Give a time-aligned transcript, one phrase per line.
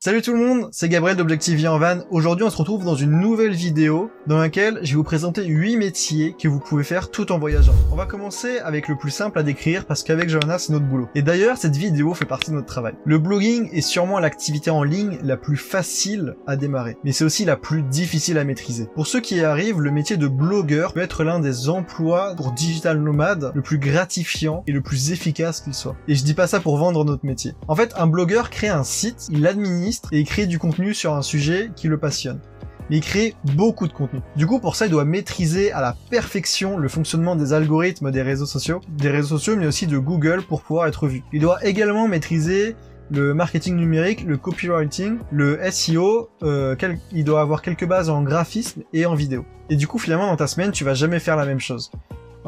[0.00, 1.98] Salut tout le monde, c'est Gabriel d'Objective en Van.
[2.12, 5.76] Aujourd'hui, on se retrouve dans une nouvelle vidéo dans laquelle je vais vous présenter 8
[5.76, 7.74] métiers que vous pouvez faire tout en voyageant.
[7.90, 11.08] On va commencer avec le plus simple à décrire parce qu'avec Johanna, c'est notre boulot.
[11.16, 12.94] Et d'ailleurs, cette vidéo fait partie de notre travail.
[13.04, 17.44] Le blogging est sûrement l'activité en ligne la plus facile à démarrer, mais c'est aussi
[17.44, 18.88] la plus difficile à maîtriser.
[18.94, 22.52] Pour ceux qui y arrivent, le métier de blogueur peut être l'un des emplois pour
[22.52, 25.96] digital nomade le plus gratifiant et le plus efficace qu'il soit.
[26.06, 27.54] Et je dis pas ça pour vendre notre métier.
[27.66, 29.44] En fait, un blogueur crée un site, il
[30.12, 32.40] et crée du contenu sur un sujet qui le passionne.
[32.90, 34.20] Mais il crée beaucoup de contenu.
[34.36, 38.22] Du coup, pour ça, il doit maîtriser à la perfection le fonctionnement des algorithmes des
[38.22, 41.22] réseaux sociaux, des réseaux sociaux, mais aussi de Google pour pouvoir être vu.
[41.32, 42.76] Il doit également maîtriser
[43.10, 46.76] le marketing numérique, le copywriting, le SEO, euh,
[47.12, 49.44] il doit avoir quelques bases en graphisme et en vidéo.
[49.70, 51.90] Et du coup, finalement, dans ta semaine, tu vas jamais faire la même chose.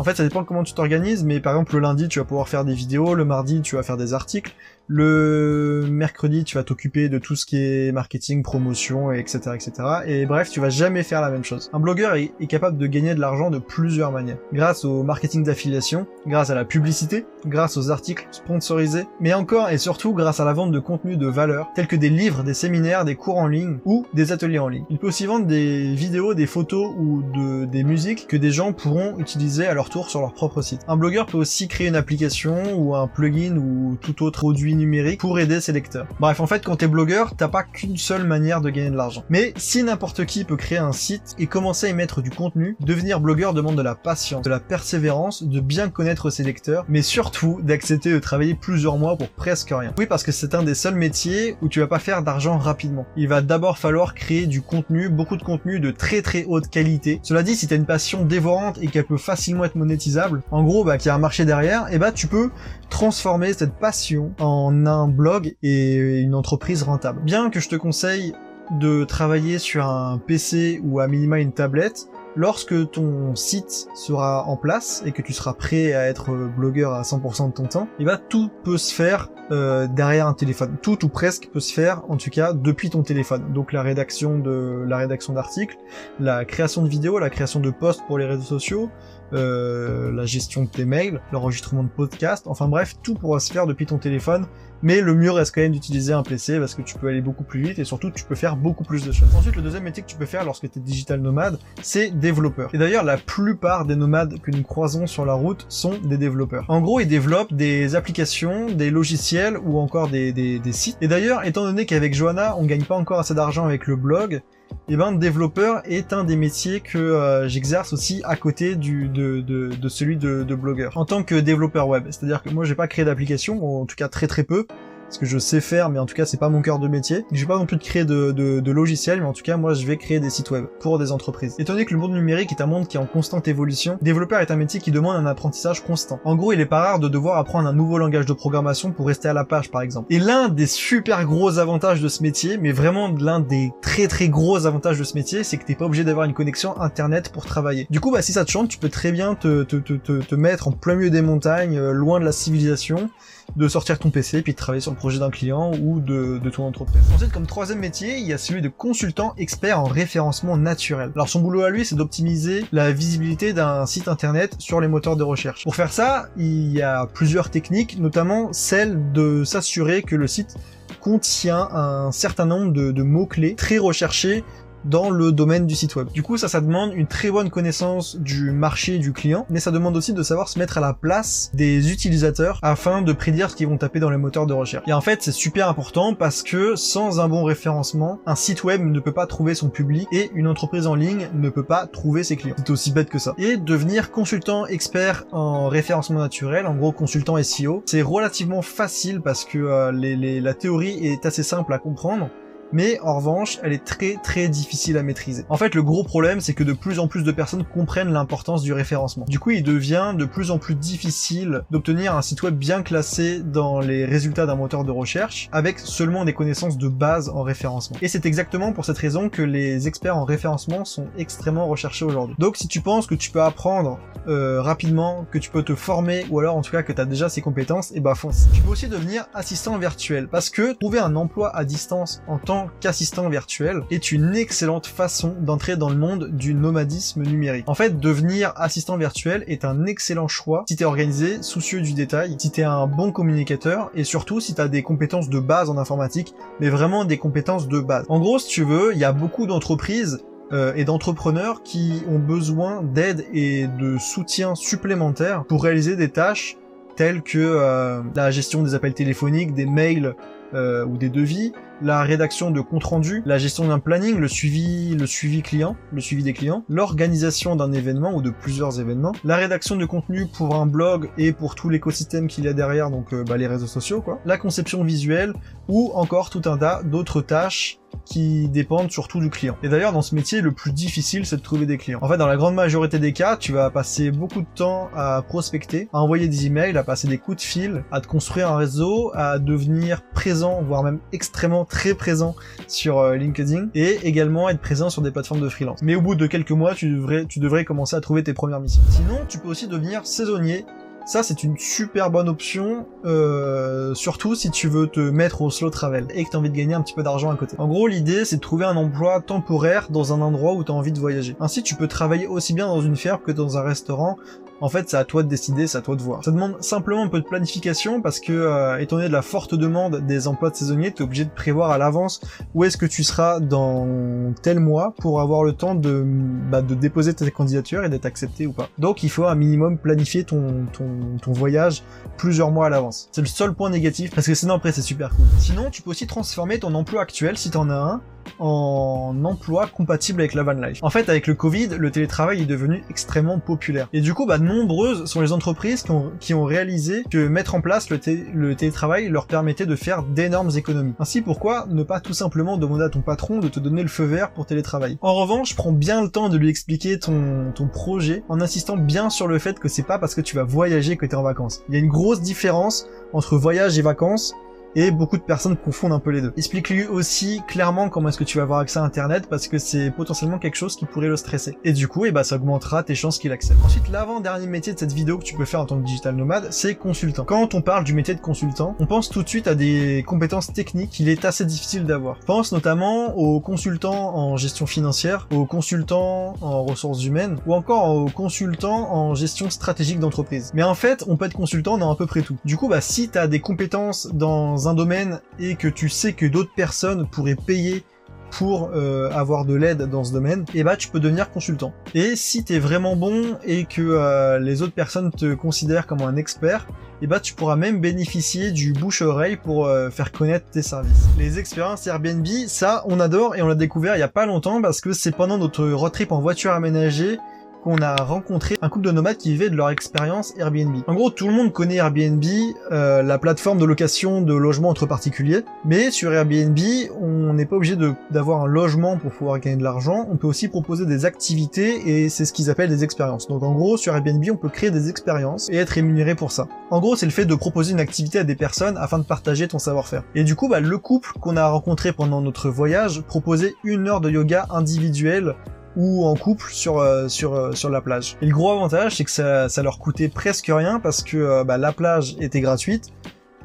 [0.00, 2.24] En fait, ça dépend de comment tu t'organises, mais par exemple, le lundi, tu vas
[2.24, 4.54] pouvoir faire des vidéos, le mardi, tu vas faire des articles,
[4.92, 9.72] le mercredi, tu vas t'occuper de tout ce qui est marketing, promotion, etc., etc.
[10.06, 11.70] Et bref, tu vas jamais faire la même chose.
[11.72, 14.38] Un blogueur est, capable de gagner de l'argent de plusieurs manières.
[14.52, 19.78] Grâce au marketing d'affiliation, grâce à la publicité, grâce aux articles sponsorisés, mais encore et
[19.78, 23.04] surtout grâce à la vente de contenu de valeur, tels que des livres, des séminaires,
[23.04, 24.86] des cours en ligne ou des ateliers en ligne.
[24.88, 28.72] Il peut aussi vendre des vidéos, des photos ou de, des musiques que des gens
[28.72, 30.80] pourront utiliser à leur tour sur leur propre site.
[30.88, 35.20] Un blogueur peut aussi créer une application ou un plugin ou tout autre produit numérique
[35.20, 36.06] pour aider ses lecteurs.
[36.18, 39.24] Bref, en fait, quand t'es blogueur, t'as pas qu'une seule manière de gagner de l'argent.
[39.28, 42.76] Mais si n'importe qui peut créer un site et commencer à y mettre du contenu,
[42.80, 47.02] devenir blogueur demande de la patience, de la persévérance, de bien connaître ses lecteurs, mais
[47.02, 49.92] surtout d'accepter de travailler plusieurs mois pour presque rien.
[49.98, 53.06] Oui, parce que c'est un des seuls métiers où tu vas pas faire d'argent rapidement.
[53.16, 57.20] Il va d'abord falloir créer du contenu, beaucoup de contenu de très très haute qualité.
[57.22, 60.84] Cela dit, si t'as une passion dévorante et qu'elle peut facilement être monétisable, en gros,
[60.84, 62.50] bah, qu'il y a un marché derrière, et bah, tu peux
[62.88, 67.20] transformer cette passion en un blog et une entreprise rentable.
[67.22, 68.34] Bien que je te conseille
[68.78, 74.56] de travailler sur un PC ou à minima une tablette, lorsque ton site sera en
[74.56, 78.04] place et que tu seras prêt à être blogueur à 100% de ton temps, et
[78.04, 80.76] ben tout peut se faire euh, derrière un téléphone.
[80.80, 83.52] Tout ou presque peut se faire, en tout cas, depuis ton téléphone.
[83.52, 85.76] Donc la rédaction de la rédaction d'articles,
[86.20, 88.90] la création de vidéos, la création de posts pour les réseaux sociaux,
[89.32, 93.66] euh, la gestion de tes mails, l'enregistrement de podcasts, enfin bref, tout pourra se faire
[93.66, 94.46] depuis ton téléphone,
[94.82, 97.44] mais le mieux reste quand même d'utiliser un PC parce que tu peux aller beaucoup
[97.44, 99.28] plus vite et surtout tu peux faire beaucoup plus de choses.
[99.34, 102.70] Ensuite, le deuxième métier que tu peux faire lorsque tu es digital nomade, c'est développeur.
[102.72, 106.64] Et d'ailleurs, la plupart des nomades que nous croisons sur la route sont des développeurs.
[106.68, 110.96] En gros, ils développent des applications, des logiciels ou encore des, des, sites.
[111.00, 114.42] Et d'ailleurs, étant donné qu'avec Johanna, on gagne pas encore assez d'argent avec le blog,
[114.88, 120.16] eh ben développeur est un des métiers que euh, j'exerce aussi à côté de, celui
[120.16, 122.04] de, de blogueur en tant que développeur web.
[122.10, 124.66] C'est-à-dire que moi j'ai pas créé d'application, en tout cas très très peu,
[125.10, 127.24] ce que je sais faire, mais en tout cas c'est pas mon cœur de métier.
[127.32, 129.56] Je vais pas non plus de créer de, de, de logiciels, mais en tout cas
[129.56, 131.54] moi je vais créer des sites web pour des entreprises.
[131.58, 134.40] Étant donné que le monde numérique est un monde qui est en constante évolution, développeur
[134.40, 136.20] est un métier qui demande un apprentissage constant.
[136.24, 139.06] En gros, il est pas rare de devoir apprendre un nouveau langage de programmation pour
[139.06, 140.06] rester à la page par exemple.
[140.12, 144.28] Et l'un des super gros avantages de ce métier, mais vraiment l'un des très très
[144.28, 147.44] gros avantages de ce métier, c'est que t'es pas obligé d'avoir une connexion internet pour
[147.44, 147.86] travailler.
[147.90, 150.34] Du coup, bah si ça te chante, tu peux très bien te, te, te, te
[150.34, 153.10] mettre en plein milieu des montagnes, euh, loin de la civilisation,
[153.56, 156.64] de sortir ton PC puis de travailler sur le projet d'un client ou de, ton
[156.64, 157.02] entreprise.
[157.14, 161.10] Ensuite, comme troisième métier, il y a celui de consultant expert en référencement naturel.
[161.14, 165.16] Alors son boulot à lui, c'est d'optimiser la visibilité d'un site internet sur les moteurs
[165.16, 165.64] de recherche.
[165.64, 170.56] Pour faire ça, il y a plusieurs techniques, notamment celle de s'assurer que le site
[171.00, 174.44] contient un certain nombre de, de mots-clés très recherchés
[174.84, 176.08] dans le domaine du site web.
[176.12, 179.70] Du coup, ça, ça demande une très bonne connaissance du marché du client, mais ça
[179.70, 183.56] demande aussi de savoir se mettre à la place des utilisateurs afin de prédire ce
[183.56, 184.84] qu'ils vont taper dans les moteurs de recherche.
[184.86, 188.82] Et en fait, c'est super important parce que sans un bon référencement, un site web
[188.82, 192.24] ne peut pas trouver son public et une entreprise en ligne ne peut pas trouver
[192.24, 192.56] ses clients.
[192.58, 193.34] C'est aussi bête que ça.
[193.38, 199.44] Et devenir consultant expert en référencement naturel, en gros consultant SEO, c'est relativement facile parce
[199.44, 202.30] que euh, la théorie est assez simple à comprendre
[202.72, 205.44] mais en revanche, elle est très très difficile à maîtriser.
[205.48, 208.62] En fait, le gros problème, c'est que de plus en plus de personnes comprennent l'importance
[208.62, 209.24] du référencement.
[209.28, 213.40] Du coup, il devient de plus en plus difficile d'obtenir un site web bien classé
[213.40, 217.96] dans les résultats d'un moteur de recherche avec seulement des connaissances de base en référencement.
[218.02, 222.36] Et c'est exactement pour cette raison que les experts en référencement sont extrêmement recherchés aujourd'hui.
[222.38, 226.26] Donc si tu penses que tu peux apprendre euh, rapidement, que tu peux te former,
[226.30, 228.48] ou alors en tout cas que tu as déjà ces compétences, et eh bah fonce.
[228.52, 232.59] Tu peux aussi devenir assistant virtuel, parce que trouver un emploi à distance en tant
[232.60, 237.68] tant qu'assistant virtuel est une excellente façon d'entrer dans le monde du nomadisme numérique.
[237.68, 242.36] En fait, devenir assistant virtuel est un excellent choix si t'es organisé, soucieux du détail,
[242.38, 246.34] si t'es un bon communicateur et surtout si t'as des compétences de base en informatique,
[246.60, 248.04] mais vraiment des compétences de base.
[248.08, 250.22] En gros, si tu veux, il y a beaucoup d'entreprises
[250.52, 256.56] euh, et d'entrepreneurs qui ont besoin d'aide et de soutien supplémentaire pour réaliser des tâches
[256.96, 260.14] telles que euh, la gestion des appels téléphoniques, des mails
[260.54, 264.94] euh, ou des devis, la rédaction de compte rendu, la gestion d'un planning, le suivi,
[264.94, 269.36] le suivi client, le suivi des clients, l'organisation d'un événement ou de plusieurs événements, la
[269.36, 273.14] rédaction de contenu pour un blog et pour tout l'écosystème qu'il y a derrière, donc
[273.24, 275.32] bah, les réseaux sociaux quoi, la conception visuelle
[275.68, 279.56] ou encore tout un tas d'autres tâches qui dépendent surtout du client.
[279.62, 281.98] Et d'ailleurs, dans ce métier, le plus difficile, c'est de trouver des clients.
[282.02, 285.22] En fait, dans la grande majorité des cas, tu vas passer beaucoup de temps à
[285.22, 288.56] prospecter, à envoyer des emails, à passer des coups de fil, à te construire un
[288.56, 292.34] réseau, à devenir présent, voire même extrêmement très présent
[292.66, 295.80] sur euh, LinkedIn, et également être présent sur des plateformes de freelance.
[295.82, 298.60] Mais au bout de quelques mois, tu devrais, tu devrais commencer à trouver tes premières
[298.60, 298.82] missions.
[298.90, 300.64] Sinon, tu peux aussi devenir saisonnier
[301.06, 305.70] ça, c'est une super bonne option, euh, surtout si tu veux te mettre au slow
[305.70, 307.56] travel et que tu as envie de gagner un petit peu d'argent à côté.
[307.58, 310.74] En gros, l'idée, c'est de trouver un emploi temporaire dans un endroit où tu as
[310.74, 311.36] envie de voyager.
[311.40, 314.18] Ainsi, tu peux travailler aussi bien dans une ferme que dans un restaurant
[314.60, 316.24] en fait, c'est à toi de décider, c'est à toi de voir.
[316.24, 319.54] Ça demande simplement un peu de planification parce que, euh, étant donné de la forte
[319.54, 322.20] demande des emplois de saisonniers, tu es obligé de prévoir à l'avance
[322.54, 326.74] où est-ce que tu seras dans tel mois pour avoir le temps de, bah, de
[326.74, 328.68] déposer ta candidature et d'être accepté ou pas.
[328.78, 331.82] Donc, il faut un minimum planifier ton, ton, ton voyage
[332.16, 333.08] plusieurs mois à l'avance.
[333.12, 335.26] C'est le seul point négatif parce que sinon après c'est super cool.
[335.38, 338.00] Sinon, tu peux aussi transformer ton emploi actuel si t'en as un
[338.38, 340.78] en emploi compatible avec la van life.
[340.82, 343.88] En fait, avec le Covid, le télétravail est devenu extrêmement populaire.
[343.92, 345.84] Et du coup, bah, nombreuses sont les entreprises
[346.20, 350.94] qui ont, réalisé que mettre en place le, télétravail leur permettait de faire d'énormes économies.
[350.98, 354.04] Ainsi, pourquoi ne pas tout simplement demander à ton patron de te donner le feu
[354.04, 358.40] vert pour télétravailler En revanche, prends bien le temps de lui expliquer ton, projet en
[358.40, 361.12] insistant bien sur le fait que c'est pas parce que tu vas voyager que tu
[361.12, 361.62] es en vacances.
[361.68, 364.34] Il y a une grosse différence entre voyage et vacances
[364.76, 366.32] et beaucoup de personnes confondent un peu les deux.
[366.36, 369.90] Explique-lui aussi clairement comment est-ce que tu vas avoir accès à internet parce que c'est
[369.90, 371.58] potentiellement quelque chose qui pourrait le stresser.
[371.64, 373.64] Et du coup, et eh bah, ben, ça augmentera tes chances qu'il accepte.
[373.64, 376.48] Ensuite, l'avant-dernier métier de cette vidéo que tu peux faire en tant que digital nomade,
[376.50, 377.24] c'est consultant.
[377.24, 380.52] Quand on parle du métier de consultant, on pense tout de suite à des compétences
[380.52, 382.18] techniques qu'il est assez difficile d'avoir.
[382.20, 388.10] Pense notamment aux consultants en gestion financière, aux consultants en ressources humaines ou encore aux
[388.10, 390.50] consultants en gestion stratégique d'entreprise.
[390.54, 392.36] Mais en fait, on peut être consultant dans à peu près tout.
[392.44, 396.12] Du coup, bah, si tu as des compétences dans un domaine et que tu sais
[396.12, 397.84] que d'autres personnes pourraient payer
[398.30, 401.72] pour euh, avoir de l'aide dans ce domaine, et eh bah tu peux devenir consultant.
[401.94, 406.02] Et si tu es vraiment bon et que euh, les autres personnes te considèrent comme
[406.02, 410.46] un expert, et eh bah tu pourras même bénéficier du bouche-oreille pour euh, faire connaître
[410.50, 411.08] tes services.
[411.18, 414.60] Les expériences Airbnb, ça on adore et on l'a découvert il y a pas longtemps
[414.60, 417.18] parce que c'est pendant notre road trip en voiture aménagée
[417.62, 420.76] qu'on a rencontré un couple de nomades qui vivaient de leur expérience Airbnb.
[420.86, 422.24] En gros, tout le monde connaît Airbnb,
[422.72, 426.58] euh, la plateforme de location de logements entre particuliers, mais sur Airbnb,
[427.00, 427.76] on n'est pas obligé
[428.10, 432.08] d'avoir un logement pour pouvoir gagner de l'argent, on peut aussi proposer des activités et
[432.08, 433.28] c'est ce qu'ils appellent des expériences.
[433.28, 436.48] Donc en gros, sur Airbnb, on peut créer des expériences et être rémunéré pour ça.
[436.70, 439.48] En gros, c'est le fait de proposer une activité à des personnes afin de partager
[439.48, 440.02] ton savoir-faire.
[440.14, 444.00] Et du coup, bah, le couple qu'on a rencontré pendant notre voyage proposait une heure
[444.00, 445.34] de yoga individuel
[445.76, 448.16] ou en couple sur euh, sur euh, sur la plage.
[448.22, 451.44] Et le gros avantage, c'est que ça, ça leur coûtait presque rien parce que euh,
[451.44, 452.92] bah, la plage était gratuite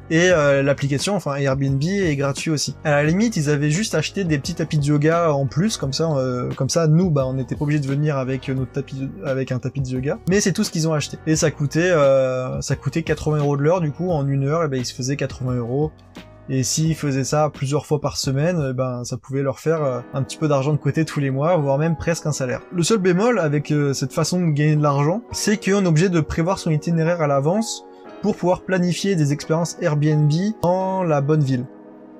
[0.08, 2.76] et l'application, enfin Airbnb, est gratuit aussi.
[2.84, 5.92] À la limite, ils avaient juste acheté des petits tapis de yoga en plus, comme
[5.92, 6.08] ça,
[6.54, 9.58] comme ça, nous, bah, on n'était pas obligé de venir avec notre tapis, avec un
[9.58, 10.20] tapis de yoga.
[10.28, 11.18] Mais c'est tout ce qu'ils ont acheté.
[11.26, 11.92] Et ça coûtait,
[12.60, 13.80] ça coûtait 80 euros de l'heure.
[13.80, 15.90] Du coup, en une heure, et ben ils se faisaient 80 euros.
[16.48, 20.00] Et s'ils faisaient ça plusieurs fois par semaine, eh ben ça pouvait leur faire euh,
[20.14, 22.60] un petit peu d'argent de côté tous les mois, voire même presque un salaire.
[22.72, 26.08] Le seul bémol avec euh, cette façon de gagner de l'argent, c'est qu'on est obligé
[26.08, 27.84] de prévoir son itinéraire à l'avance
[28.22, 31.66] pour pouvoir planifier des expériences Airbnb dans la bonne ville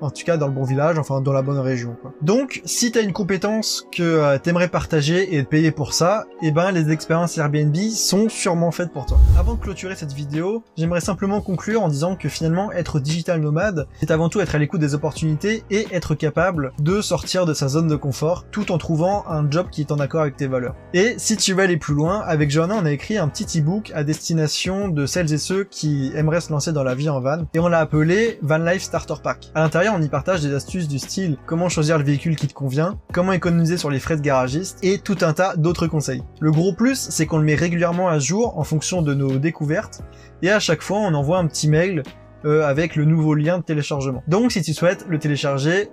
[0.01, 1.95] en tout cas dans le bon village, enfin dans la bonne région.
[2.01, 2.13] Quoi.
[2.21, 6.71] Donc, si t'as une compétence que euh, t'aimerais partager et payé pour ça, eh ben
[6.71, 9.17] les expériences Airbnb sont sûrement faites pour toi.
[9.37, 13.87] Avant de clôturer cette vidéo, j'aimerais simplement conclure en disant que finalement être digital nomade,
[13.99, 17.67] c'est avant tout être à l'écoute des opportunités et être capable de sortir de sa
[17.67, 20.75] zone de confort tout en trouvant un job qui est en accord avec tes valeurs.
[20.93, 23.91] Et si tu veux aller plus loin, avec Johanna on a écrit un petit e-book
[23.95, 27.45] à destination de celles et ceux qui aimeraient se lancer dans la vie en van
[27.53, 29.51] et on l'a appelé Van Life Starter Pack.
[29.55, 32.53] À l'intérieur on y partage des astuces du style comment choisir le véhicule qui te
[32.53, 36.23] convient, comment économiser sur les frais de garagiste et tout un tas d'autres conseils.
[36.39, 40.01] Le gros plus, c'est qu'on le met régulièrement à jour en fonction de nos découvertes
[40.41, 42.03] et à chaque fois on envoie un petit mail
[42.45, 44.23] euh, avec le nouveau lien de téléchargement.
[44.27, 45.89] Donc si tu souhaites le télécharger,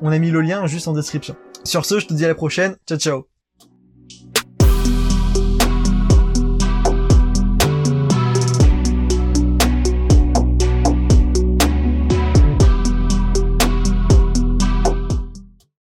[0.00, 1.36] on a mis le lien juste en description.
[1.64, 2.76] Sur ce, je te dis à la prochaine.
[2.86, 3.31] Ciao ciao